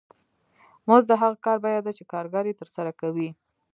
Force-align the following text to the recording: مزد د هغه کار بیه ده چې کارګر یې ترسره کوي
مزد 0.87 1.07
د 1.09 1.13
هغه 1.21 1.37
کار 1.45 1.57
بیه 1.63 1.81
ده 1.85 1.91
چې 1.97 2.03
کارګر 2.11 2.45
یې 2.49 2.59
ترسره 2.61 2.91
کوي 3.01 3.29